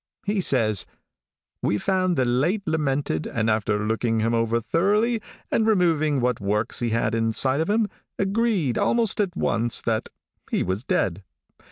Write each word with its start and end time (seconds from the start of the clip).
He 0.25 0.41
says: 0.41 0.87
"We 1.61 1.77
found 1.77 2.17
the 2.17 2.25
late 2.25 2.63
lamented, 2.67 3.27
and 3.27 3.51
after 3.51 3.85
looking 3.85 4.19
him 4.19 4.33
over 4.33 4.59
thoroughly, 4.59 5.21
and 5.51 5.67
removing 5.67 6.19
what 6.19 6.41
works 6.41 6.79
he 6.79 6.89
had 6.89 7.13
inside 7.13 7.61
of 7.61 7.69
him, 7.69 7.87
agreed, 8.17 8.79
almost 8.79 9.19
at 9.21 9.37
once, 9.37 9.79
that 9.83 10.09
he 10.49 10.63
was 10.63 10.83
dead. 10.83 11.23